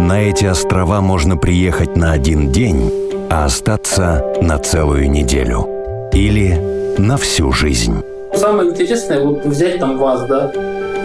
На 0.00 0.20
эти 0.20 0.44
острова 0.44 1.00
можно 1.00 1.36
приехать 1.36 1.96
на 1.96 2.12
один 2.12 2.50
день, 2.50 2.90
а 3.30 3.44
остаться 3.44 4.24
на 4.40 4.58
целую 4.58 5.10
неделю. 5.10 5.68
Или 6.12 6.60
на 6.98 7.16
всю 7.16 7.52
жизнь. 7.52 8.02
Самое 8.34 8.70
интересное, 8.70 9.24
вот 9.24 9.44
взять 9.44 9.78
там 9.78 9.98
вас, 9.98 10.26
да, 10.28 10.52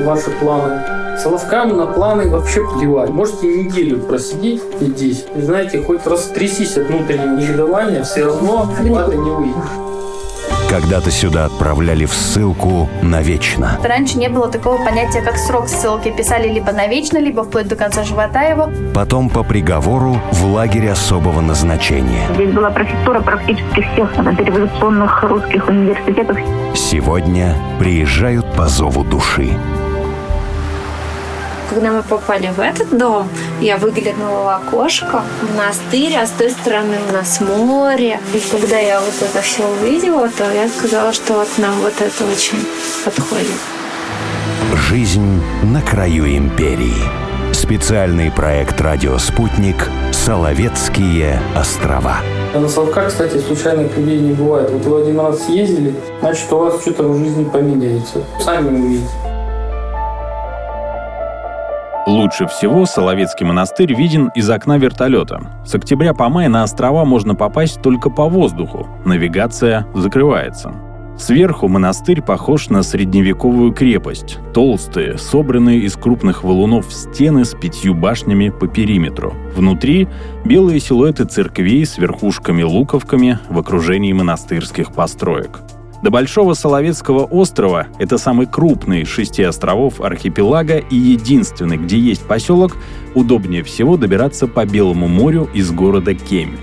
ваши 0.04 0.32
планы. 0.32 0.82
Соловкам 1.20 1.78
на 1.78 1.86
планы 1.86 2.30
вообще 2.30 2.62
плевать. 2.78 3.10
Можете 3.10 3.48
неделю 3.48 4.00
просидеть 4.00 4.62
здесь. 4.80 5.26
И 5.36 5.42
знаете, 5.42 5.82
хоть 5.82 6.06
растрясись 6.08 6.78
от 6.78 6.88
внутреннего 6.88 7.40
негодования, 7.40 8.04
все 8.04 8.26
равно 8.26 8.70
платы 8.88 9.18
не 9.18 9.30
выйдет. 9.30 9.89
Когда-то 10.70 11.10
сюда 11.10 11.46
отправляли 11.46 12.06
в 12.06 12.14
ссылку 12.14 12.88
навечно. 13.02 13.80
Раньше 13.84 14.20
не 14.20 14.30
было 14.30 14.48
такого 14.50 14.78
понятия, 14.78 15.22
как 15.22 15.38
срок 15.38 15.68
ссылки. 15.68 16.12
Писали 16.16 16.48
либо 16.48 16.72
навечно, 16.72 17.18
либо 17.18 17.44
вплоть 17.44 17.68
до 17.68 17.76
конца 17.76 18.04
живота 18.04 18.44
его. 18.44 18.70
Потом 18.94 19.32
по 19.32 19.42
приговору 19.44 20.22
в 20.32 20.46
лагерь 20.46 20.90
особого 20.90 21.42
назначения. 21.42 22.28
Здесь 22.36 22.52
была 22.52 22.70
профессура 22.70 23.20
практически 23.20 23.82
всех 23.94 24.16
революционных 24.18 25.24
русских 25.24 25.68
университетов. 25.68 26.38
Сегодня 26.76 27.56
приезжают 27.80 28.46
по 28.54 28.68
зову 28.68 29.04
души. 29.04 29.50
Когда 31.70 31.92
мы 31.92 32.02
попали 32.02 32.48
в 32.48 32.60
этот 32.60 32.98
дом, 32.98 33.28
я 33.62 33.78
выглянула 33.78 34.44
в 34.44 34.68
окошко, 34.68 35.22
монастырь, 35.56 36.16
а 36.16 36.26
с 36.26 36.32
той 36.32 36.50
стороны 36.50 36.98
у 37.08 37.14
нас 37.14 37.40
море. 37.42 38.20
И 38.34 38.40
когда 38.40 38.80
я 38.80 39.00
вот 39.00 39.14
это 39.22 39.42
все 39.42 39.68
увидела, 39.68 40.28
то 40.30 40.52
я 40.52 40.68
сказала, 40.68 41.14
что 41.14 41.34
вот 41.34 41.48
нам 41.58 41.80
вот 41.82 41.94
это 42.00 42.26
очень 42.26 42.58
подходит. 43.06 43.60
Жизнь 44.90 45.44
на 45.62 45.84
краю 45.84 46.26
империи. 46.26 47.04
Специальный 47.54 48.32
проект 48.32 48.82
«Радио 48.82 49.20
Спутник. 49.20 49.76
Соловецкие 50.12 51.40
острова». 51.56 52.18
На 52.56 52.68
Соловках, 52.68 53.10
кстати, 53.10 53.38
случайных 53.38 53.96
людей 53.96 54.20
не 54.20 54.34
бывает. 54.34 54.72
Вот 54.72 54.86
вы 54.86 55.02
один 55.02 55.20
раз 55.20 55.46
съездили, 55.46 55.94
значит, 56.20 56.52
у 56.52 56.58
вас 56.58 56.82
что-то 56.82 57.04
в 57.04 57.18
жизни 57.20 57.44
поменяется. 57.44 58.24
Сами 58.40 58.76
увидите. 58.76 59.29
Лучше 62.08 62.48
всего 62.48 62.86
Соловецкий 62.86 63.46
монастырь 63.46 63.94
виден 63.94 64.32
из 64.34 64.50
окна 64.50 64.78
вертолета. 64.78 65.42
С 65.66 65.76
октября 65.76 66.14
по 66.14 66.30
май 66.30 66.48
на 66.48 66.64
острова 66.64 67.06
можно 67.06 67.36
попасть 67.36 67.82
только 67.82 68.10
по 68.10 68.28
воздуху. 68.28 68.88
Навигация 69.06 69.86
закрывается. 69.94 70.74
Сверху 71.20 71.68
монастырь 71.68 72.22
похож 72.22 72.70
на 72.70 72.82
средневековую 72.82 73.74
крепость. 73.74 74.40
Толстые, 74.54 75.18
собранные 75.18 75.80
из 75.80 75.98
крупных 75.98 76.46
валунов 76.46 76.94
стены 76.94 77.44
с 77.44 77.54
пятью 77.54 77.94
башнями 77.94 78.50
по 78.50 78.68
периметру. 78.68 79.34
Внутри— 79.54 80.08
белые 80.46 80.80
силуэты 80.80 81.26
церквей 81.26 81.86
с 81.86 81.98
верхушками-луковками 81.98 83.40
в 83.50 83.60
окружении 83.60 84.14
монастырских 84.14 84.94
построек. 84.94 85.60
До 86.02 86.12
Большого 86.12 86.54
Соловецкого 86.54 87.26
острова– 87.26 87.88
это 88.00 88.18
самый 88.18 88.46
крупный 88.46 89.02
из 89.02 89.10
шести 89.10 89.44
островов 89.44 90.00
архипелага 90.00 90.78
и 90.78 90.96
единственный, 90.96 91.76
где 91.76 92.00
есть 92.00 92.26
поселок, 92.26 92.78
удобнее 93.16 93.64
всего 93.64 93.98
добираться 93.98 94.48
по 94.48 94.66
Белому 94.66 95.10
морю 95.10 95.50
из 95.54 95.72
города 95.72 96.14
Кемь. 96.14 96.56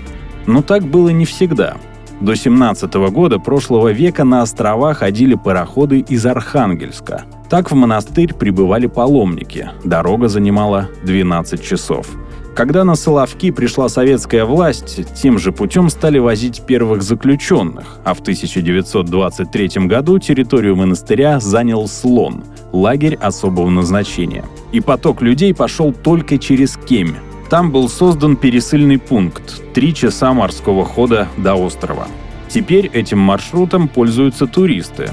Но 0.47 0.63
так 0.63 0.83
было 0.83 1.09
не 1.09 1.25
всегда. 1.25 1.77
До 2.19 2.35
17 2.35 2.91
года 3.11 3.37
прошлого 3.37 3.91
века 3.91 4.23
на 4.23 4.41
острова 4.41 4.95
ходили 4.95 5.35
пароходы 5.35 5.99
из 5.99 6.25
Архангельска. 6.25 7.25
Так 7.47 7.69
в 7.69 7.75
монастырь 7.75 8.33
прибывали 8.33 8.87
паломники. 8.87 9.69
Дорога 9.83 10.29
занимала 10.29 10.89
12 11.03 11.63
часов– 11.63 12.07
когда 12.57 12.83
на 12.83 12.95
Соловки 12.95 13.51
пришла 13.51 13.87
советская 13.87 14.43
власть, 14.43 14.99
тем 15.13 15.37
же 15.37 15.51
путем 15.51 15.91
стали 15.91 16.17
возить 16.17 16.63
первых 16.65 17.03
заключенных, 17.03 17.99
а 18.03 18.15
в 18.15 18.19
1923 18.21 19.85
году 19.85 20.17
территорию 20.17 20.75
монастыря 20.75 21.39
занял 21.39 21.87
Слон– 21.87 22.43
лагерь 22.73 23.13
особого 23.13 23.69
назначения. 23.69 24.43
И 24.71 24.81
поток 24.81 25.21
людей 25.21 25.53
пошел 25.53 25.93
только 25.93 26.39
через 26.39 26.77
Кемь. 26.77 27.13
Там 27.51 27.71
был 27.71 27.87
создан 27.89 28.35
пересыльный 28.35 28.97
пункт– 28.97 29.61
три 29.75 29.93
часа 29.93 30.33
морского 30.33 30.83
хода 30.83 31.27
до 31.37 31.53
острова. 31.53 32.07
Теперь 32.49 32.87
этим 32.87 33.19
маршрутом 33.19 33.87
пользуются 33.87 34.47
туристы. 34.47 35.11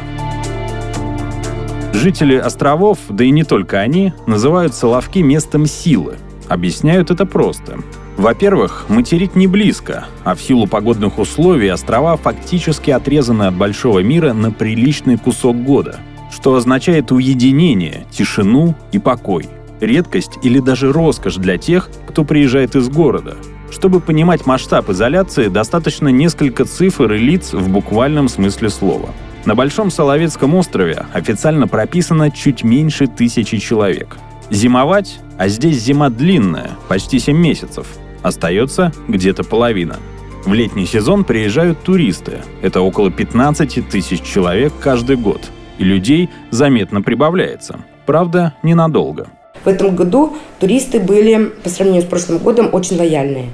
Жители 1.93 2.37
островов, 2.37 3.01
да 3.11 3.23
и 3.23 3.31
не 3.31 3.45
только 3.45 3.81
они, 3.81 4.15
называют 4.27 4.75
Соловки 4.75 5.19
местом 5.19 5.67
силы, 5.67 6.17
Объясняют 6.49 7.11
это 7.11 7.27
просто. 7.27 7.79
Во-первых, 8.17 8.87
материк 8.89 9.35
не 9.35 9.47
близко, 9.47 10.07
а 10.23 10.35
в 10.35 10.41
силу 10.41 10.67
погодных 10.67 11.19
условий 11.19 11.69
острова 11.69 12.17
фактически 12.17 12.91
отрезаны 12.91 13.45
от 13.45 13.55
большого 13.55 14.01
мира 14.01 14.33
на 14.33 14.53
приличный 14.53 15.19
кусок 15.19 15.57
года, 15.65 15.99
что 16.31 16.55
означает 16.55 17.11
уединение, 17.11 18.07
тишину 18.11 18.77
и 18.93 18.99
покой. 18.99 19.49
Редкость 19.81 20.39
или 20.43 20.61
даже 20.61 20.93
роскошь 20.93 21.37
для 21.37 21.59
тех, 21.59 21.91
кто 22.07 22.25
приезжает 22.25 22.77
из 22.77 22.89
города. 22.89 23.37
Чтобы 23.71 23.99
понимать 23.99 24.47
масштаб 24.47 24.89
изоляции, 24.91 25.49
достаточно 25.49 26.09
несколько 26.09 26.65
цифр 26.65 27.13
и 27.13 27.19
лиц 27.19 27.53
в 27.53 27.69
буквальном 27.69 28.29
смысле 28.29 28.71
слова. 28.71 29.09
На 29.45 29.57
Большом 29.57 29.91
Соловецком 29.91 30.55
острове 30.55 31.05
официально 31.13 31.67
прописано 31.67 32.31
чуть 32.31 32.63
меньше 32.63 33.09
тысячи 33.09 33.59
человек. 33.59 34.17
Зимовать, 34.49 35.19
а 35.39 35.49
здесь 35.49 35.83
зима 35.83 36.11
длинная, 36.11 36.71
почти 36.89 37.19
7 37.19 37.37
месяцев, 37.37 37.87
остается 38.23 38.93
где-то 39.09 39.45
половина. 39.45 39.97
В 40.45 40.53
летний 40.53 40.87
сезон 40.87 41.25
приезжают 41.25 41.83
туристы. 41.83 42.43
Это 42.63 42.81
около 42.83 43.11
15 43.11 43.89
тысяч 43.89 44.23
человек 44.23 44.73
каждый 44.81 45.17
год. 45.17 45.41
И 45.79 45.85
людей 45.85 46.29
заметно 46.51 47.03
прибавляется. 47.03 47.81
Правда, 48.07 48.55
ненадолго. 48.63 49.29
В 49.65 49.69
этом 49.69 49.97
году 49.97 50.37
туристы 50.61 51.01
были, 51.01 51.51
по 51.63 51.71
сравнению 51.71 52.03
с 52.03 52.07
прошлым 52.07 52.39
годом, 52.39 52.69
очень 52.73 52.99
лояльные 52.99 53.49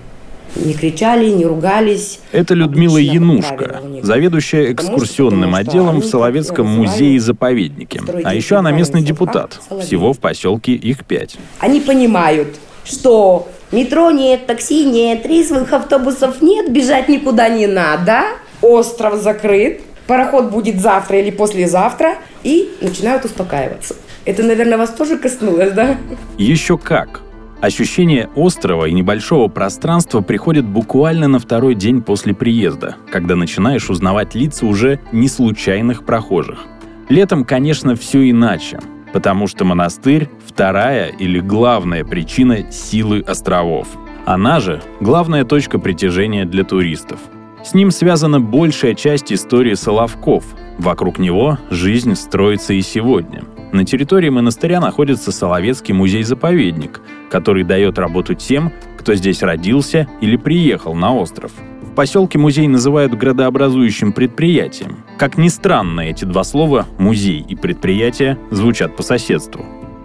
не 0.57 0.75
кричали, 0.75 1.31
не 1.31 1.45
ругались. 1.45 2.21
Это 2.33 2.55
Людмила 2.55 2.99
Янушка, 2.99 3.81
заведующая 4.03 4.73
экскурсионным 4.73 5.55
отделом 5.55 6.01
в 6.01 6.05
Соловецком 6.05 6.67
музее-заповеднике. 6.67 8.03
А 8.25 8.35
еще 8.35 8.57
она 8.57 8.73
местный 8.73 9.03
депутат. 9.03 9.61
Всего 9.81 10.13
в 10.13 10.19
поселке 10.19 10.73
их 10.73 11.05
пять. 11.05 11.37
Они 11.59 11.81
понимают, 11.81 12.57
что 12.85 13.49
метро 13.73 14.11
нет, 14.11 14.47
такси 14.47 14.85
нет, 14.85 15.27
рейсовых 15.27 15.73
автобусов 15.73 16.43
нет, 16.43 16.73
бежать 16.73 17.09
никуда 17.09 17.49
не 17.49 17.67
надо, 17.67 18.23
остров 18.63 19.23
закрыт, 19.23 19.81
пароход 20.07 20.51
будет 20.51 20.81
завтра 20.81 21.21
или 21.21 21.31
послезавтра, 21.31 22.17
и 22.43 22.71
начинают 22.81 23.25
успокаиваться. 23.25 23.95
Это, 24.25 24.43
наверное, 24.43 24.77
вас 24.79 24.91
тоже 24.91 25.17
коснулось, 25.17 25.73
да? 25.73 25.97
Еще 26.37 26.77
как. 26.77 27.23
Ощущение 27.61 28.31
острова 28.37 28.87
и 28.87 28.93
небольшого 28.93 29.49
пространства 29.49 30.23
приходит 30.23 30.65
буквально 30.65 31.29
на 31.29 31.39
второй 31.39 31.75
день 31.75 32.01
после 32.01 32.35
приезда, 32.35 32.97
когда 33.13 33.37
начинаешь 33.37 33.91
узнавать 33.91 34.35
лица 34.35 34.65
уже 34.65 34.99
не 35.13 35.29
случайных 35.29 36.07
прохожих. 36.07 36.61
Летом, 37.11 37.45
конечно, 37.45 37.97
все 37.97 38.31
иначе, 38.31 38.81
потому 39.13 39.47
что 39.47 39.67
монастырь– 39.67 40.31
вторая 40.47 41.09
или 41.09 41.39
главная 41.39 42.03
причина 42.03 42.73
силы 42.73 43.21
островов. 43.21 43.89
Она 44.25 44.61
же– 44.61 44.81
главная 45.01 45.45
точка 45.45 45.79
притяжения 45.79 46.47
для 46.47 46.65
туристов. 46.65 47.21
С 47.65 47.75
ним 47.75 47.91
связана 47.91 48.41
большая 48.41 48.95
часть 48.95 49.33
истории 49.33 49.75
Соловков. 49.75 50.45
Вокруг 50.79 51.19
него 51.19 51.59
жизнь 51.71 52.15
строится 52.15 52.75
и 52.75 52.81
сегодня– 52.83 53.45
на 53.73 53.85
территории 53.85 54.31
монастыря 54.31 54.81
находится 54.81 55.31
Соловецкий 55.31 55.95
музей-заповедник, 55.95 57.01
который 57.31 57.63
дает 57.63 57.99
работу 57.99 58.35
тем, 58.35 58.73
кто 58.99 59.15
здесь 59.15 59.43
родился 59.43 60.09
или 60.21 60.37
приехал 60.37 60.95
на 60.95 61.15
остров. 61.15 61.53
В 61.83 61.95
поселке 61.95 62.39
музей 62.39 62.67
называют 62.67 63.15
градообразующим 63.15 64.13
предприятием. 64.13 65.05
Как 65.19 65.39
ни 65.39 65.49
странно, 65.49 66.01
эти 66.01 66.25
два 66.25 66.45
слова 66.45 66.87
«музей» 66.99 67.45
и 67.47 67.55
«предприятие» 67.55 68.39
звучат 68.51 68.97
по 68.97 69.03
соседству. 69.03 69.65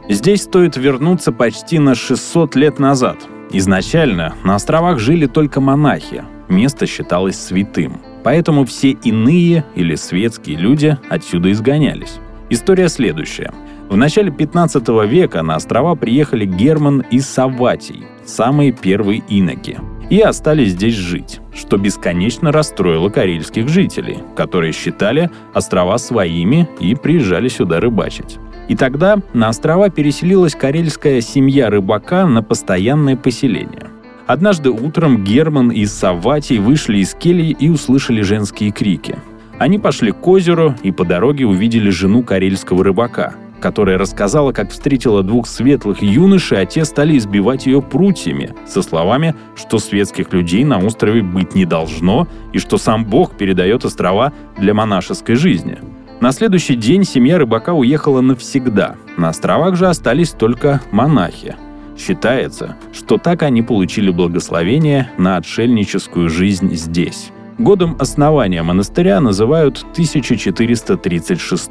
Здесь 0.09 0.44
стоит 0.44 0.77
вернуться 0.77 1.31
почти 1.31 1.79
на 1.79 1.95
600 1.95 2.56
лет 2.56 2.79
назад. 2.79 3.18
Изначально 3.51 4.35
на 4.44 4.56
островах 4.56 5.00
жили 5.00 5.25
только 5.25 5.59
монахи. 5.62 6.24
Место 6.50 6.86
считалось 6.86 7.39
святым. 7.39 8.01
Поэтому 8.24 8.65
все 8.65 8.92
иные 8.92 9.65
или 9.75 9.95
светские 9.95 10.57
люди 10.57 10.97
отсюда 11.09 11.51
изгонялись. 11.51 12.19
История 12.50 12.89
следующая. 12.89 13.51
В 13.89 13.95
начале 13.95 14.31
15 14.31 14.88
века 15.07 15.44
на 15.44 15.56
острова 15.56 15.95
приехали 15.95 16.45
Герман 16.45 17.03
и 17.12 17.19
Саватий, 17.19 18.03
самые 18.25 18.71
первые 18.71 19.24
иноки, 19.30 19.77
и 20.09 20.21
остались 20.21 20.71
здесь 20.71 20.95
жить, 20.95 21.39
что 21.53 21.77
бесконечно 21.77 22.51
расстроило 22.51 23.09
карельских 23.09 23.68
жителей, 23.68 24.19
которые 24.36 24.74
считали 24.74 25.30
острова 25.53 25.98
своими 25.98 26.68
и 26.80 26.95
приезжали 26.95 27.48
сюда 27.48 27.80
рыбачить. 27.80 28.38
И 28.68 28.75
тогда 28.75 29.18
на 29.33 29.50
острова 29.50 29.89
переселилась 29.89 30.56
карельская 30.56 31.21
семья 31.21 31.69
рыбака 31.69 32.25
на 32.25 32.41
постоянное 32.41 33.15
поселение. 33.15 33.88
Однажды 34.27 34.72
утром 34.72 35.24
Герман 35.24 35.69
и 35.72 35.86
Саватий 35.86 36.57
вышли 36.57 36.98
из 36.98 37.13
кельи 37.13 37.56
и 37.60 37.69
услышали 37.69 38.22
женские 38.22 38.72
крики. 38.72 39.18
Они 39.60 39.77
пошли 39.77 40.12
к 40.12 40.27
озеру 40.27 40.75
и 40.81 40.92
по 40.92 41.06
дороге 41.06 41.45
увидели 41.45 41.89
жену 41.92 42.24
карельского 42.24 42.83
рыбака, 42.83 43.36
которая 43.62 44.00
рассказала, 44.00 44.51
как 44.51 44.72
встретила 44.72 45.22
двух 45.22 45.48
светлых 45.48 46.01
юношей, 46.01 46.62
а 46.62 46.66
те 46.66 46.86
стали 46.86 47.18
избивать 47.18 47.68
ее 47.68 47.83
прутьями, 47.83 48.54
со 48.68 48.81
словами, 48.81 49.36
что 49.56 49.77
светских 49.77 50.33
людей 50.33 50.63
на 50.63 50.80
острове 50.80 51.22
быть 51.22 51.54
не 51.54 51.66
должно 51.66 52.27
и 52.51 52.57
что 52.57 52.77
сам 52.80 53.06
Бог 53.06 53.38
передает 53.38 53.86
острова 53.86 54.33
для 54.57 54.74
монашеской 54.74 55.36
жизни. 55.36 55.77
На 56.19 56.31
следующий 56.31 56.75
день 56.75 57.04
семья 57.04 57.38
рыбака 57.38 57.74
уехала 57.74 58.22
навсегда. 58.22 58.95
На 59.18 59.30
островах 59.30 59.75
же 59.75 59.88
остались 59.88 60.31
только 60.31 60.81
монахи. 60.92 61.56
Считается, 61.97 62.75
что 62.94 63.18
так 63.18 63.44
они 63.44 63.62
получили 63.62 64.12
благословение 64.12 65.12
на 65.18 65.38
отшельническую 65.38 66.30
жизнь 66.30 66.75
здесь. 66.75 67.31
Годом 67.57 67.95
основания 68.00 68.63
монастыря 68.63 69.21
называют 69.21 69.77
1436. 69.94 71.69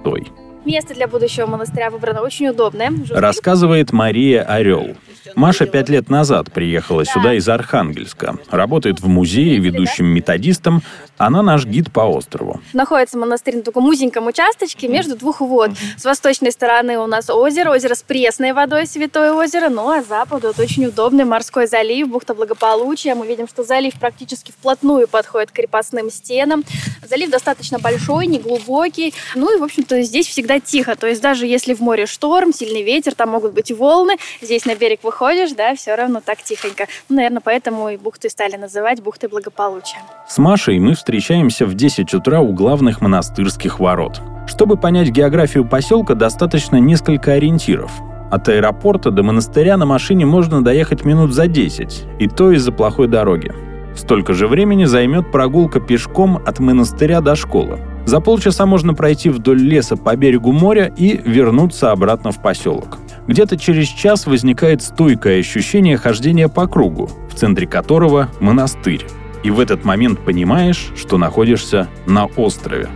Место 0.65 0.95
для 0.95 1.07
будущего 1.07 1.47
монастыря 1.47 1.91
выбрано 1.91 2.23
очень 2.23 2.49
удобное. 2.49 2.93
Рассказывает 3.11 3.93
Мария 3.93 4.43
Орел. 4.43 4.97
Маша 5.35 5.67
пять 5.67 5.89
лет 5.89 6.11
назад 6.11 6.53
приехала 6.53 7.05
сюда 7.05 7.35
из 7.35 7.49
Архангельска. 7.49 8.37
Работает 8.51 9.01
в 9.01 9.09
музее 9.09 9.59
ведущим 9.59 10.07
методистом. 10.07 10.83
Она 11.17 11.43
наш 11.43 11.65
гид 11.65 11.93
по 11.93 12.01
острову. 12.01 12.61
Находится 12.73 13.17
монастырь 13.19 13.57
на 13.57 13.63
таком 13.63 13.87
узеньком 13.87 14.27
участочке 14.27 14.89
между 14.89 15.17
двух 15.17 15.41
вод. 15.41 15.71
С 15.97 16.05
восточной 16.05 16.51
стороны 16.51 16.99
у 16.99 17.07
нас 17.07 17.31
озеро, 17.31 17.71
озеро 17.71 17.95
с 17.95 18.03
пресной 18.03 18.53
водой, 18.53 18.87
Святое 18.87 19.33
озеро. 19.33 19.69
Ну 19.69 19.89
а 19.89 20.03
с 20.03 20.07
запада 20.07 20.49
вот 20.49 20.59
очень 20.59 20.87
удобный 20.87 21.25
морской 21.25 21.67
залив, 21.67 22.09
бухта 22.09 22.35
благополучия. 22.35 23.15
Мы 23.15 23.27
видим, 23.27 23.49
что 23.49 23.65
залив 23.65 23.95
практически 23.99 24.51
вплотную 24.51 25.09
подходит 25.09 25.51
к 25.51 25.55
крепостным 25.55 26.11
стенам. 26.11 26.65
Залив 27.09 27.31
достаточно 27.31 27.79
большой, 27.79 28.27
неглубокий. 28.27 29.15
Ну 29.35 29.55
и, 29.55 29.59
в 29.59 29.63
общем-то, 29.63 30.03
здесь 30.03 30.27
всегда 30.27 30.54
тихо. 30.61 30.97
То 30.97 31.07
есть 31.07 31.21
даже 31.21 31.47
если 31.47 31.75
в 31.75 31.81
море 31.81 32.07
шторм, 32.07 32.53
сильный 32.53 32.83
ветер, 32.83 33.15
там 33.15 33.31
могут 33.31 33.53
быть 33.53 33.73
волны, 33.73 34.17
здесь 34.41 34.65
на 34.67 34.75
берег 34.75 35.01
выходишь, 35.03 35.53
да, 35.53 35.75
все 35.75 35.95
равно 35.95 36.21
так 36.25 36.43
тихонько. 36.43 36.87
Ну, 37.09 37.17
наверное, 37.17 37.43
поэтому 37.45 37.89
и 37.89 37.97
бухты 37.97 38.31
стали 38.31 38.57
называть 38.57 39.03
бухтой 39.03 39.29
благополучия. 39.29 39.99
С 40.29 40.39
Машей 40.39 40.79
мы 40.79 40.95
встречаемся 40.95 41.67
в 41.67 41.75
10 41.75 42.15
утра 42.15 42.41
у 42.41 42.53
главных 42.53 43.01
монастырских 43.01 43.81
ворот. 43.81 44.21
Чтобы 44.47 44.77
понять 44.77 45.09
географию 45.09 45.67
поселка, 45.67 46.15
достаточно 46.15 46.77
несколько 46.77 47.33
ориентиров. 47.33 47.91
От 48.31 48.49
аэропорта 48.49 49.11
до 49.11 49.23
монастыря 49.23 49.77
на 49.77 49.87
машине 49.87 50.27
можно 50.27 50.63
доехать 50.63 51.05
минут 51.05 51.33
за 51.33 51.47
10, 51.47 52.05
и 52.19 52.29
то 52.29 52.51
из-за 52.53 52.73
плохой 52.73 53.07
дороги. 53.07 53.53
Столько 53.95 54.35
же 54.35 54.49
времени 54.49 54.85
займет 54.85 55.31
прогулка 55.31 55.81
пешком 55.81 56.43
от 56.45 56.59
монастыря 56.59 57.21
до 57.21 57.37
школы. 57.37 57.79
За 58.07 58.21
полчаса 58.21 58.67
можно 58.67 58.95
пройти 58.95 59.31
вдоль 59.31 59.61
леса 59.61 59.97
по 59.97 60.15
берегу 60.15 60.53
моря 60.53 60.93
и 60.97 61.21
вернуться 61.25 61.91
обратно 61.91 62.33
в 62.33 62.43
поселок. 62.43 62.99
Где-то 63.27 63.57
через 63.57 63.89
час 63.89 64.27
возникает 64.27 64.83
стойкое 64.83 65.41
ощущение 65.41 65.97
хождения 65.97 66.49
по 66.49 66.67
кругу, 66.67 67.09
в 67.31 67.35
центре 67.35 67.67
которого 67.67 68.29
монастырь. 68.41 69.07
И 69.43 69.51
в 69.51 69.59
этот 69.59 69.85
момент 69.85 70.21
понимаешь, 70.21 70.91
что 70.97 71.17
находишься 71.17 71.89
на 72.07 72.27
острове. 72.27 72.89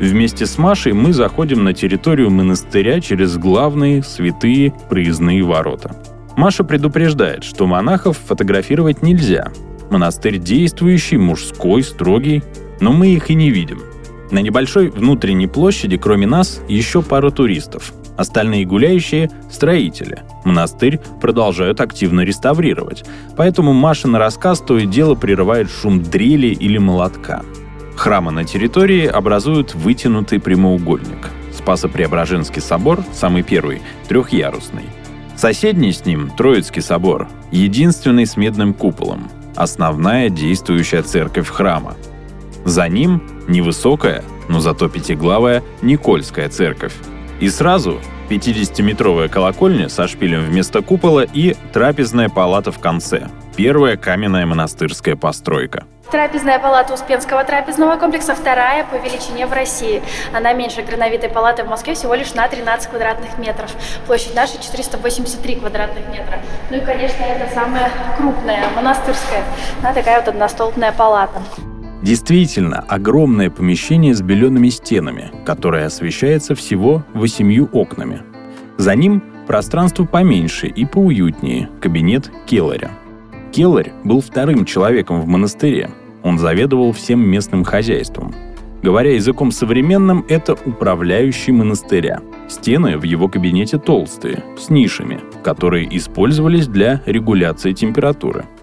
Вместе 0.00 0.46
с 0.46 0.58
Машей 0.58 0.94
мы 0.94 1.12
заходим 1.12 1.62
на 1.62 1.74
территорию 1.74 2.30
монастыря 2.30 3.00
через 3.00 3.36
главные 3.36 4.02
святые 4.02 4.72
проездные 4.88 5.42
ворота. 5.44 5.94
Маша 6.36 6.64
предупреждает, 6.64 7.44
что 7.44 7.66
монахов 7.66 8.18
фотографировать 8.18 9.02
нельзя. 9.02 9.52
Монастырь 9.90 10.38
действующий, 10.38 11.18
мужской, 11.18 11.82
строгий, 11.82 12.42
но 12.80 12.92
мы 12.92 13.08
их 13.08 13.30
и 13.30 13.34
не 13.34 13.50
видим. 13.50 13.80
На 14.30 14.38
небольшой 14.38 14.90
внутренней 14.90 15.48
площади, 15.48 15.96
кроме 15.96 16.26
нас, 16.26 16.60
еще 16.68 17.02
пара 17.02 17.30
туристов. 17.30 17.92
Остальные 18.16 18.64
гуляющие– 18.64 19.30
строители. 19.50 20.22
Монастырь 20.44 21.00
продолжают 21.20 21.80
активно 21.80 22.20
реставрировать. 22.20 23.04
Поэтому 23.36 23.72
Машин 23.72 24.14
рассказ 24.14 24.60
то 24.60 24.78
и 24.78 24.86
дело 24.86 25.14
прерывает 25.14 25.70
шум 25.70 26.02
дрели 26.02 26.48
или 26.48 26.78
молотка. 26.78 27.42
Храмы 27.96 28.30
на 28.30 28.44
территории 28.44 29.06
образуют 29.06 29.74
вытянутый 29.74 30.38
прямоугольник. 30.38 31.28
Спасо-Преображенский 31.52 32.62
собор, 32.62 33.02
самый 33.12 33.42
первый, 33.42 33.82
трехъярусный. 34.08 34.84
Соседний 35.36 35.92
с 35.92 36.04
ним– 36.04 36.30
Троицкий 36.36 36.82
собор, 36.82 37.28
единственный 37.50 38.26
с 38.26 38.36
медным 38.36 38.74
куполом, 38.74 39.30
основная 39.56 40.28
действующая 40.28 41.02
церковь 41.02 41.48
храма. 41.48 41.94
За 42.64 42.86
ним 42.88 43.22
невысокая, 43.50 44.24
но 44.48 44.60
зато 44.60 44.88
пятиглавая 44.88 45.62
Никольская 45.82 46.48
церковь. 46.48 46.94
И 47.40 47.48
сразу 47.50 48.00
50-метровая 48.30 49.28
колокольня 49.28 49.88
со 49.88 50.06
шпилем 50.06 50.44
вместо 50.44 50.82
купола 50.82 51.24
и 51.24 51.54
трапезная 51.72 52.28
палата 52.28 52.70
в 52.70 52.78
конце. 52.78 53.28
Первая 53.56 53.96
каменная 53.96 54.46
монастырская 54.46 55.16
постройка. 55.16 55.84
Трапезная 56.10 56.58
палата 56.58 56.94
Успенского 56.94 57.44
трапезного 57.44 57.96
комплекса 57.96 58.34
вторая 58.34 58.84
по 58.84 58.96
величине 58.96 59.46
в 59.46 59.52
России. 59.52 60.02
Она 60.34 60.52
меньше 60.52 60.82
грановитой 60.82 61.28
палаты 61.28 61.62
в 61.62 61.68
Москве 61.68 61.94
всего 61.94 62.14
лишь 62.14 62.34
на 62.34 62.48
13 62.48 62.90
квадратных 62.90 63.38
метров. 63.38 63.70
Площадь 64.06 64.34
нашей 64.34 64.60
483 64.60 65.56
квадратных 65.56 66.08
метра. 66.08 66.40
Ну 66.70 66.78
и, 66.78 66.80
конечно, 66.80 67.22
это 67.22 67.52
самая 67.54 67.90
крупная, 68.16 68.70
монастырская. 68.74 69.44
Она 69.80 69.92
такая 69.92 70.18
вот 70.18 70.28
одностолбная 70.28 70.92
палата. 70.92 71.40
Действительно, 72.02 72.78
огромное 72.88 73.50
помещение 73.50 74.14
с 74.14 74.22
белеными 74.22 74.70
стенами, 74.70 75.30
которое 75.44 75.84
освещается 75.84 76.54
всего 76.54 77.04
восемью 77.12 77.68
окнами. 77.72 78.22
За 78.78 78.94
ним 78.94 79.22
пространство 79.46 80.04
поменьше 80.04 80.66
и 80.66 80.86
поуютнее– 80.86 81.68
кабинет 81.80 82.30
Келларя. 82.46 82.92
Келларь 83.52 83.92
был 84.04 84.22
вторым 84.22 84.64
человеком 84.64 85.20
в 85.20 85.26
монастыре. 85.26 85.90
Он 86.22 86.38
заведовал 86.38 86.92
всем 86.92 87.20
местным 87.20 87.64
хозяйством. 87.64 88.34
Говоря 88.82 89.12
языком 89.12 89.50
современным, 89.50 90.24
это 90.26 90.56
управляющий 90.64 91.52
монастыря. 91.52 92.20
Стены 92.48 92.96
в 92.96 93.02
его 93.02 93.28
кабинете 93.28 93.78
толстые, 93.78 94.42
с 94.58 94.70
нишами, 94.70 95.20
которые 95.42 95.94
использовались 95.94 96.66
для 96.66 97.02
регуляции 97.04 97.72
температуры– 97.72 98.46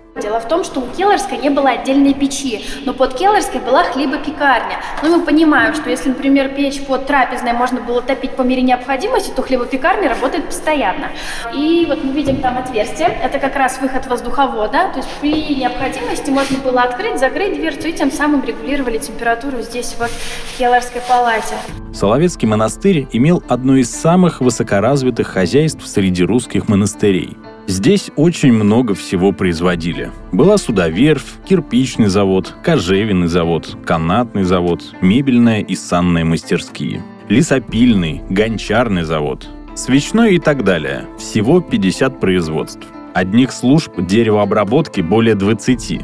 в 0.47 0.49
том, 0.49 0.63
что 0.63 0.79
у 0.79 0.87
Келлерской 0.87 1.37
не 1.39 1.49
было 1.49 1.71
отдельной 1.71 2.13
печи, 2.13 2.63
но 2.85 2.93
под 2.93 3.15
Келлерской 3.15 3.59
была 3.59 3.83
хлебопекарня. 3.83 4.77
Но 5.03 5.17
мы 5.17 5.25
понимаем, 5.25 5.73
что 5.73 5.89
если, 5.89 6.07
например, 6.07 6.47
печь 6.55 6.81
под 6.85 7.05
трапезной 7.05 7.51
можно 7.51 7.81
было 7.81 8.01
топить 8.01 8.31
по 8.31 8.43
мере 8.43 8.61
необходимости, 8.61 9.29
то 9.35 9.41
хлебопекарня 9.41 10.07
работает 10.07 10.45
постоянно. 10.45 11.09
И 11.53 11.85
вот 11.85 12.01
мы 12.01 12.13
видим 12.13 12.37
там 12.37 12.57
отверстие, 12.57 13.09
это 13.21 13.39
как 13.39 13.57
раз 13.57 13.81
выход 13.81 14.07
воздуховода, 14.07 14.89
то 14.93 14.99
есть 14.99 15.09
при 15.19 15.53
необходимости 15.53 16.29
можно 16.29 16.59
было 16.59 16.83
открыть, 16.83 17.19
закрыть 17.19 17.57
дверцу 17.57 17.89
и 17.89 17.91
тем 17.91 18.09
самым 18.09 18.45
регулировали 18.45 18.99
температуру 18.99 19.61
здесь 19.61 19.97
вот 19.99 20.09
в 20.09 20.57
Келлерской 20.57 21.01
палате. 21.09 21.55
Соловецкий 21.93 22.47
монастырь 22.47 23.05
имел 23.11 23.43
одно 23.49 23.75
из 23.75 23.91
самых 23.91 24.39
высокоразвитых 24.39 25.27
хозяйств 25.27 25.85
среди 25.85 26.23
русских 26.23 26.69
монастырей– 26.69 27.35
Здесь 27.67 28.11
очень 28.15 28.53
много 28.53 28.95
всего 28.95 29.33
производили. 29.33 30.09
Была 30.31 30.57
судоверфь, 30.57 31.33
кирпичный 31.45 32.07
завод, 32.07 32.55
кожевенный 32.63 33.27
завод, 33.27 33.77
канатный 33.85 34.43
завод, 34.43 34.95
мебельная 35.01 35.59
и 35.59 35.75
санная 35.75 36.23
мастерские, 36.23 37.03
лесопильный, 37.27 38.21
гончарный 38.29 39.03
завод, 39.03 39.49
свечной 39.75 40.35
и 40.35 40.39
так 40.39 40.63
далее. 40.63 41.07
Всего 41.19 41.59
50 41.59 42.21
производств. 42.21 42.87
Одних 43.13 43.51
служб 43.51 43.91
деревообработки 43.97 45.01
более 45.01 45.35
20. 45.35 46.01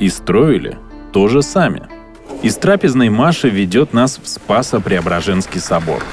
И 0.00 0.08
строили 0.08 0.78
тоже 1.12 1.42
сами. 1.42 1.84
Из 2.42 2.56
трапезной 2.56 3.10
Маша 3.10 3.46
ведет 3.46 3.92
нас 3.92 4.18
в 4.20 4.26
Спасо-Преображенский 4.26 5.60
собор– 5.60 6.02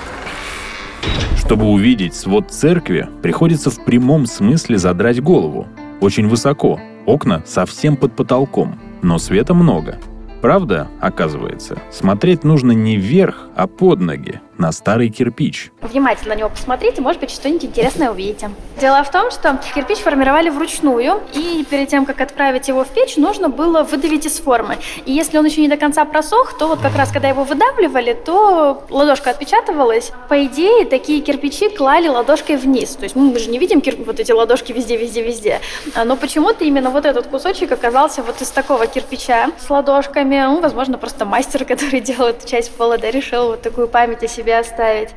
чтобы 1.51 1.65
увидеть 1.65 2.15
свод 2.15 2.49
церкви, 2.49 3.09
приходится 3.21 3.69
в 3.69 3.83
прямом 3.83 4.25
смысле 4.25 4.77
задрать 4.77 5.21
голову. 5.21 5.67
Очень 5.99 6.29
высоко, 6.29 6.79
окна 7.05 7.43
совсем 7.45 7.97
под 7.97 8.15
потолком, 8.15 8.79
но 9.01 9.17
света 9.17 9.53
много. 9.53 9.99
Правда, 10.41 10.87
оказывается, 11.01 11.77
смотреть 11.91 12.45
нужно 12.45 12.71
не 12.71 12.95
вверх, 12.95 13.49
а 13.53 13.67
под 13.67 13.99
ноги, 13.99 14.39
на 14.61 14.71
старый 14.71 15.09
кирпич. 15.09 15.71
Внимательно 15.81 16.35
на 16.35 16.37
него 16.39 16.49
посмотрите, 16.49 17.01
может 17.01 17.19
быть, 17.19 17.31
что-нибудь 17.31 17.65
интересное 17.65 18.11
увидите. 18.11 18.51
Дело 18.79 19.03
в 19.03 19.11
том, 19.11 19.31
что 19.31 19.59
кирпич 19.75 19.97
формировали 19.97 20.49
вручную, 20.49 21.19
и 21.33 21.65
перед 21.69 21.89
тем, 21.89 22.05
как 22.05 22.21
отправить 22.21 22.67
его 22.67 22.83
в 22.83 22.87
печь, 22.89 23.17
нужно 23.17 23.49
было 23.49 23.83
выдавить 23.83 24.25
из 24.27 24.39
формы. 24.39 24.77
И 25.05 25.11
если 25.11 25.37
он 25.39 25.45
еще 25.45 25.61
не 25.61 25.67
до 25.67 25.77
конца 25.77 26.05
просох, 26.05 26.57
то 26.57 26.67
вот 26.67 26.79
как 26.79 26.95
раз, 26.95 27.11
когда 27.11 27.27
его 27.27 27.43
выдавливали, 27.43 28.13
то 28.13 28.83
ладошка 28.89 29.31
отпечатывалась. 29.31 30.11
По 30.29 30.45
идее, 30.45 30.85
такие 30.85 31.21
кирпичи 31.21 31.69
клали 31.69 32.07
ладошкой 32.07 32.57
вниз. 32.57 32.91
То 32.95 33.03
есть 33.03 33.15
мы 33.15 33.37
же 33.39 33.49
не 33.49 33.57
видим 33.57 33.81
кир- 33.81 33.97
вот 34.05 34.19
эти 34.19 34.31
ладошки 34.31 34.71
везде, 34.71 34.95
везде, 34.95 35.23
везде. 35.23 35.59
А, 35.95 36.05
Но 36.05 36.15
почему-то 36.15 36.63
именно 36.63 36.91
вот 36.91 37.05
этот 37.05 37.27
кусочек 37.27 37.71
оказался 37.71 38.21
вот 38.21 38.41
из 38.41 38.49
такого 38.51 38.85
кирпича 38.85 39.49
с 39.59 39.69
ладошками. 39.69 40.39
Ну, 40.45 40.61
возможно, 40.61 40.97
просто 40.99 41.25
мастер, 41.25 41.65
который 41.71 41.99
делал 41.99 42.27
эту 42.27 42.47
часть 42.47 42.71
пола, 42.71 42.99
да, 42.99 43.09
решил 43.09 43.47
вот 43.47 43.61
такую 43.63 43.87
память 43.87 44.23
о 44.23 44.27
себе 44.27 44.50
оставить. 44.51 45.09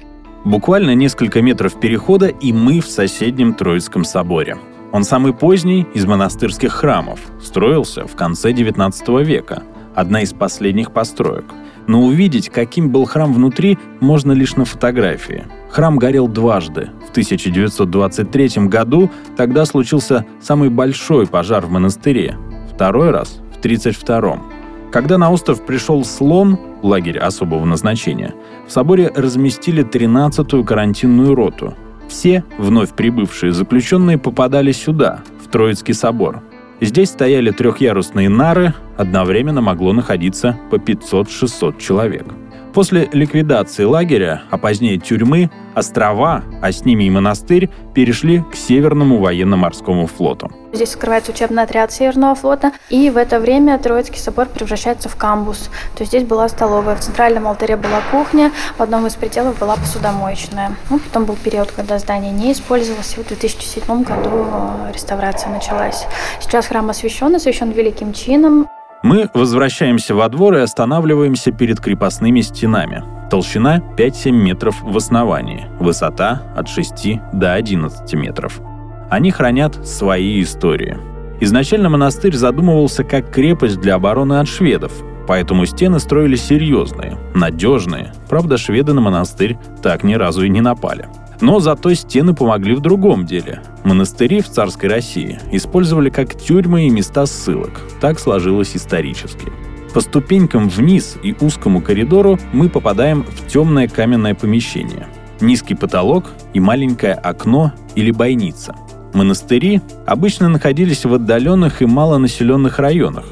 Буквально 0.44 0.94
несколько 0.94 1.40
метров 1.40 1.80
перехода, 1.80 2.26
и 2.26 2.52
мы 2.52 2.80
в 2.80 2.86
соседнем 2.86 3.54
Троицком 3.54 4.04
соборе. 4.04 4.58
Он 4.92 5.02
самый 5.02 5.32
поздний 5.32 5.86
из 5.94 6.04
монастырских 6.06 6.72
храмов, 6.72 7.18
строился 7.42 8.06
в 8.06 8.14
конце 8.14 8.52
XIX 8.52 9.24
века, 9.24 9.62
одна 9.94 10.22
из 10.22 10.32
последних 10.32 10.92
построек. 10.92 11.46
Но 11.86 12.02
увидеть, 12.02 12.48
каким 12.48 12.90
был 12.90 13.04
храм 13.04 13.32
внутри, 13.32 13.78
можно 14.00 14.32
лишь 14.32 14.56
на 14.56 14.64
фотографии. 14.64 15.44
Храм 15.70 15.96
горел 15.96 16.28
дважды. 16.28 16.90
В 17.06 17.10
1923 17.10 18.68
году 18.68 19.10
тогда 19.36 19.64
случился 19.64 20.24
самый 20.40 20.70
большой 20.70 21.26
пожар 21.26 21.66
в 21.66 21.70
монастыре. 21.70 22.36
Второй 22.72 23.10
раз 23.10 23.40
в 23.54 23.58
1932 23.58 24.54
когда 24.94 25.18
на 25.18 25.28
остров 25.32 25.66
пришел 25.66 26.04
слон, 26.04 26.56
лагерь 26.84 27.18
особого 27.18 27.64
назначения, 27.64 28.34
в 28.66 28.72
соборе 28.72 29.10
разместили 29.14 29.84
13-ю 29.84 30.64
карантинную 30.64 31.34
роту. 31.34 31.74
Все 32.08 32.44
вновь 32.58 32.92
прибывшие 32.92 33.52
заключенные 33.52 34.18
попадали 34.18 34.72
сюда, 34.72 35.22
в 35.44 35.50
Троицкий 35.50 35.94
собор. 35.94 36.42
Здесь 36.80 37.10
стояли 37.10 37.50
трехъярусные 37.50 38.28
нары, 38.28 38.74
одновременно 38.98 39.60
могло 39.60 39.92
находиться 39.92 40.58
по 40.70 40.76
500-600 40.76 41.80
человек. 41.80 42.26
После 42.74 43.08
ликвидации 43.12 43.84
лагеря, 43.84 44.42
а 44.50 44.58
позднее 44.58 44.98
тюрьмы, 44.98 45.48
острова, 45.76 46.42
а 46.60 46.72
с 46.72 46.84
ними 46.84 47.04
и 47.04 47.10
монастырь, 47.10 47.70
перешли 47.94 48.42
к 48.50 48.56
Северному 48.56 49.18
военно-морскому 49.18 50.08
флоту. 50.08 50.50
Здесь 50.72 50.90
скрывается 50.90 51.30
учебный 51.30 51.62
отряд 51.62 51.92
Северного 51.92 52.34
флота, 52.34 52.72
и 52.90 53.10
в 53.10 53.16
это 53.16 53.38
время 53.38 53.78
Троицкий 53.78 54.18
собор 54.18 54.48
превращается 54.48 55.08
в 55.08 55.14
камбус. 55.14 55.70
То 55.94 56.02
есть 56.02 56.10
здесь 56.10 56.24
была 56.24 56.48
столовая, 56.48 56.96
в 56.96 57.00
центральном 57.00 57.46
алтаре 57.46 57.76
была 57.76 58.00
кухня, 58.10 58.50
в 58.76 58.82
одном 58.82 59.06
из 59.06 59.14
пределов 59.14 59.56
была 59.60 59.76
посудомоечная. 59.76 60.74
Ну, 60.90 60.98
потом 60.98 61.26
был 61.26 61.36
период, 61.36 61.70
когда 61.70 62.00
здание 62.00 62.32
не 62.32 62.50
использовалось, 62.50 63.14
и 63.16 63.22
в 63.22 63.28
2007 63.28 64.02
году 64.02 64.30
э, 64.32 64.92
реставрация 64.92 65.52
началась. 65.52 66.06
Сейчас 66.40 66.66
храм 66.66 66.90
освящен, 66.90 67.36
освящен 67.36 67.70
великим 67.70 68.12
чином. 68.12 68.66
Мы 69.04 69.28
возвращаемся 69.34 70.14
во 70.14 70.30
двор 70.30 70.54
и 70.54 70.60
останавливаемся 70.60 71.52
перед 71.52 71.78
крепостными 71.78 72.40
стенами. 72.40 73.04
Толщина 73.30 73.82
5-7 73.98 74.30
метров 74.30 74.80
в 74.80 74.96
основании, 74.96 75.66
высота 75.78 76.40
от 76.56 76.70
6 76.70 77.20
до 77.34 77.52
11 77.52 78.14
метров. 78.14 78.62
Они 79.10 79.30
хранят 79.30 79.86
свои 79.86 80.40
истории. 80.40 80.96
Изначально 81.38 81.90
монастырь 81.90 82.34
задумывался 82.34 83.04
как 83.04 83.30
крепость 83.30 83.78
для 83.78 83.96
обороны 83.96 84.40
от 84.40 84.48
шведов, 84.48 84.92
поэтому 85.26 85.66
стены 85.66 85.98
строили 85.98 86.36
серьезные, 86.36 87.18
надежные. 87.34 88.12
Правда, 88.28 88.58
шведы 88.58 88.92
на 88.92 89.00
монастырь 89.00 89.56
так 89.82 90.04
ни 90.04 90.14
разу 90.14 90.44
и 90.44 90.48
не 90.48 90.60
напали. 90.60 91.08
Но 91.40 91.60
зато 91.60 91.92
стены 91.94 92.34
помогли 92.34 92.74
в 92.74 92.80
другом 92.80 93.26
деле. 93.26 93.60
Монастыри 93.84 94.40
в 94.40 94.48
царской 94.48 94.88
России 94.88 95.38
использовали 95.52 96.08
как 96.08 96.34
тюрьмы 96.34 96.86
и 96.86 96.90
места 96.90 97.26
ссылок. 97.26 97.80
Так 98.00 98.18
сложилось 98.18 98.76
исторически. 98.76 99.52
По 99.92 100.00
ступенькам 100.00 100.68
вниз 100.68 101.16
и 101.22 101.36
узкому 101.40 101.80
коридору 101.80 102.38
мы 102.52 102.68
попадаем 102.68 103.24
в 103.24 103.46
темное 103.46 103.88
каменное 103.88 104.34
помещение. 104.34 105.06
Низкий 105.40 105.74
потолок 105.74 106.32
и 106.52 106.60
маленькое 106.60 107.14
окно 107.14 107.72
или 107.94 108.10
бойница. 108.10 108.74
Монастыри 109.12 109.80
обычно 110.06 110.48
находились 110.48 111.04
в 111.04 111.14
отдаленных 111.14 111.82
и 111.82 111.86
малонаселенных 111.86 112.80
районах. 112.80 113.24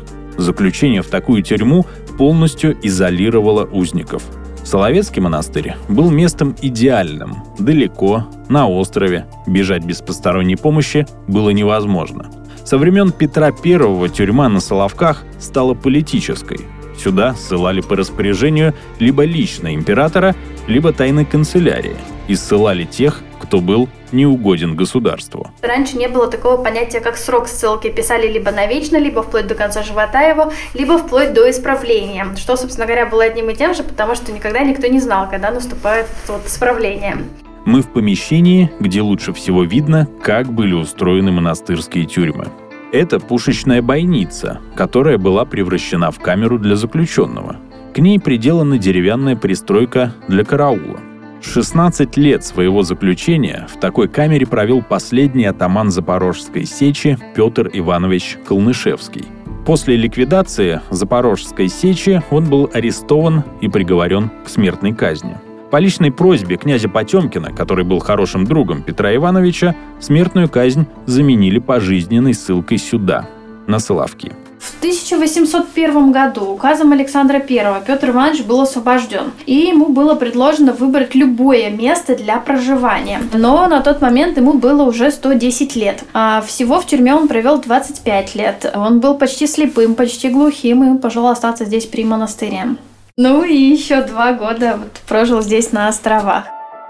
Заключение 0.42 1.02
в 1.02 1.06
такую 1.06 1.42
тюрьму 1.42 1.86
полностью 2.18 2.76
изолировало 2.82 3.64
узников– 3.64 4.22
Соловецкий 4.64 5.20
монастырь 5.20 5.74
был 5.88 6.10
местом 6.10 6.54
идеальным. 6.62 7.42
Далеко, 7.58 8.28
на 8.48 8.68
острове, 8.68 9.26
бежать 9.46 9.84
без 9.84 10.00
посторонней 10.00 10.56
помощи 10.56 11.06
было 11.26 11.50
невозможно. 11.50 12.30
Со 12.64 12.78
времен 12.78 13.10
Петра 13.10 13.48
I 13.48 14.08
тюрьма 14.08 14.48
на 14.48 14.60
Соловках 14.60 15.24
стала 15.40 15.74
политической. 15.74 16.60
Сюда 16.96 17.34
ссылали 17.34 17.80
по 17.80 17.96
распоряжению 17.96 18.74
либо 19.00 19.24
лично 19.24 19.74
императора, 19.74 20.36
либо 20.68 20.92
тайной 20.92 21.24
канцелярии 21.24 21.96
и 22.28 22.36
ссылали 22.36 22.84
тех, 22.84 23.20
кто 23.52 23.60
был 23.60 23.86
неугоден 24.12 24.74
государству. 24.74 25.50
Раньше 25.60 25.98
не 25.98 26.08
было 26.08 26.26
такого 26.26 26.56
понятия, 26.56 27.00
как 27.00 27.18
срок 27.18 27.48
ссылки. 27.48 27.90
Писали 27.90 28.26
либо 28.26 28.50
навечно, 28.50 28.96
либо 28.96 29.22
вплоть 29.22 29.46
до 29.46 29.54
конца 29.54 29.82
живота 29.82 30.22
его, 30.22 30.50
либо 30.72 30.96
вплоть 30.96 31.34
до 31.34 31.50
исправления. 31.50 32.34
Что, 32.38 32.56
собственно 32.56 32.86
говоря, 32.86 33.04
было 33.04 33.24
одним 33.24 33.50
и 33.50 33.54
тем 33.54 33.74
же, 33.74 33.82
потому 33.82 34.14
что 34.14 34.32
никогда 34.32 34.60
никто 34.60 34.86
не 34.86 35.00
знал, 35.00 35.28
когда 35.28 35.50
наступает 35.50 36.06
вот 36.28 36.46
исправление. 36.46 37.18
Мы 37.66 37.82
в 37.82 37.92
помещении, 37.92 38.72
где 38.80 39.02
лучше 39.02 39.34
всего 39.34 39.64
видно, 39.64 40.08
как 40.22 40.50
были 40.50 40.72
устроены 40.72 41.30
монастырские 41.30 42.06
тюрьмы. 42.06 42.46
Это 42.90 43.20
пушечная 43.20 43.82
бойница, 43.82 44.60
которая 44.74 45.18
была 45.18 45.44
превращена 45.44 46.10
в 46.10 46.18
камеру 46.20 46.58
для 46.58 46.76
заключенного. 46.76 47.56
К 47.94 47.98
ней 47.98 48.18
приделана 48.18 48.78
деревянная 48.78 49.36
пристройка 49.36 50.14
для 50.26 50.42
караула. 50.42 51.00
16 51.44 52.16
лет 52.16 52.44
своего 52.44 52.82
заключения 52.82 53.66
в 53.68 53.78
такой 53.78 54.08
камере 54.08 54.46
провел 54.46 54.82
последний 54.82 55.44
атаман 55.44 55.90
Запорожской 55.90 56.64
сечи 56.64 57.18
Петр 57.34 57.68
Иванович 57.72 58.38
Колнышевский. 58.46 59.24
После 59.66 59.96
ликвидации 59.96 60.80
Запорожской 60.90 61.68
сечи 61.68 62.22
он 62.30 62.48
был 62.48 62.70
арестован 62.72 63.44
и 63.60 63.68
приговорен 63.68 64.30
к 64.44 64.48
смертной 64.48 64.92
казни. 64.92 65.36
По 65.70 65.78
личной 65.78 66.12
просьбе 66.12 66.56
князя 66.56 66.88
Потемкина, 66.88 67.52
который 67.52 67.84
был 67.84 67.98
хорошим 67.98 68.44
другом 68.44 68.82
Петра 68.82 69.14
Ивановича, 69.14 69.74
смертную 70.00 70.48
казнь 70.48 70.86
заменили 71.06 71.58
пожизненной 71.58 72.34
ссылкой 72.34 72.78
сюда, 72.78 73.28
на 73.66 73.78
Соловки. 73.78 74.32
В 74.62 74.78
1801 74.78 76.12
году 76.12 76.52
указом 76.52 76.92
Александра 76.92 77.38
I 77.38 77.82
Петр 77.84 78.10
Иванович 78.10 78.44
был 78.44 78.60
освобожден, 78.60 79.32
и 79.44 79.54
ему 79.54 79.88
было 79.88 80.14
предложено 80.14 80.72
выбрать 80.72 81.16
любое 81.16 81.68
место 81.70 82.14
для 82.14 82.38
проживания. 82.38 83.20
Но 83.32 83.66
на 83.66 83.80
тот 83.80 84.00
момент 84.00 84.36
ему 84.36 84.52
было 84.52 84.84
уже 84.84 85.10
110 85.10 85.74
лет. 85.74 86.04
А 86.14 86.40
всего 86.46 86.80
в 86.80 86.86
тюрьме 86.86 87.12
он 87.12 87.26
провел 87.26 87.60
25 87.60 88.36
лет. 88.36 88.72
Он 88.72 89.00
был 89.00 89.18
почти 89.18 89.48
слепым, 89.48 89.96
почти 89.96 90.28
глухим, 90.28 90.94
и 90.94 91.00
пожелал 91.00 91.32
остаться 91.32 91.64
здесь 91.64 91.86
при 91.86 92.04
монастыре. 92.04 92.76
Ну 93.16 93.42
и 93.42 93.56
еще 93.56 94.02
два 94.02 94.32
года 94.32 94.76
вот 94.78 94.92
прожил 95.08 95.42
здесь 95.42 95.72
на 95.72 95.88
островах. 95.88 96.44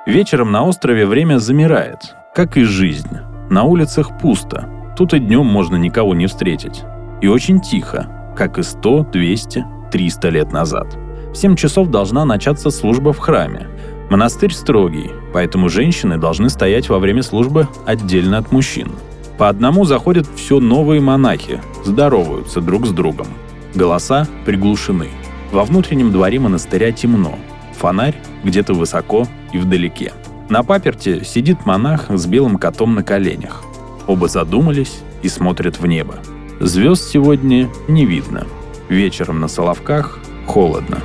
Вечером 0.07 0.53
на 0.53 0.67
острове 0.67 1.07
время 1.07 1.39
замирает, 1.39 2.01
как 2.35 2.59
и 2.59 2.65
жизнь. 2.65 3.17
На 3.49 3.65
улицах 3.65 4.19
пусто. 4.21 4.69
Тут 4.95 5.15
и 5.15 5.19
днем 5.19 5.47
можно 5.47 5.77
никого 5.77 6.15
не 6.15 6.27
встретить. 6.27 6.83
И 7.23 7.29
очень 7.29 7.61
тихо, 7.61 8.35
как 8.37 8.59
и 8.59 8.65
100, 8.65 9.05
200, 9.13 9.65
300 9.93 10.29
лет 10.29 10.53
назад. 10.53 10.99
В 11.33 11.37
7 11.37 11.55
часов 11.55 11.89
должна 11.89 12.25
начаться 12.25 12.71
служба 12.71 13.13
в 13.13 13.19
храме. 13.19 13.69
Монастырь 14.11 14.53
строгий, 14.53 15.11
поэтому 15.33 15.69
женщины 15.69 16.19
должны 16.19 16.51
стоять 16.51 16.89
во 16.89 16.99
время 16.99 17.23
службы 17.23 17.69
отдельно 17.87 18.39
от 18.39 18.51
мужчин. 18.51 18.91
По 19.39 19.49
одному 19.49 19.85
заходят 19.85 20.27
все 20.35 20.59
новые 20.59 21.01
монахи, 21.01 21.61
здороваются 21.85 22.61
друг 22.61 22.87
с 22.87 22.91
другом. 22.91 23.29
Голоса 23.75 24.27
приглушены. 24.45 25.09
Во 25.53 25.65
внутреннем 25.65 26.11
дворе 26.11 26.41
монастыря 26.41 26.91
темно. 26.91 27.39
Фонарь 27.79 28.17
где-то 28.43 28.75
высоко 28.75 29.27
и 29.53 29.59
вдалеке. 29.59 30.13
На 30.49 30.65
паперте 30.65 31.25
сидит 31.25 31.67
монах 31.67 32.07
с 32.11 32.27
белым 32.27 32.59
котом 32.59 32.97
на 32.97 33.05
коленях. 33.05 33.63
Оба 34.09 34.27
задумались 34.27 34.99
и 35.23 35.29
смотрят 35.29 35.79
в 35.79 35.87
небо. 35.87 36.17
Звезд 36.65 37.11
сегодня 37.11 37.69
не 37.89 38.07
видно. 38.07 38.47
Вечером 38.89 39.41
на 39.41 39.49
Соловках 39.49 40.21
холодно. 40.47 41.01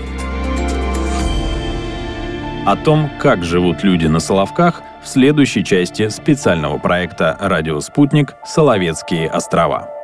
О 2.63 2.75
том, 2.75 3.09
как 3.19 3.43
живут 3.43 3.83
люди 3.83 4.05
на 4.05 4.19
Соловках, 4.19 4.83
в 5.03 5.07
следующей 5.07 5.65
части 5.65 6.09
специального 6.09 6.77
проекта 6.77 7.35
«Радио 7.39 7.79
Спутник. 7.79 8.35
Соловецкие 8.45 9.27
острова». 9.27 9.96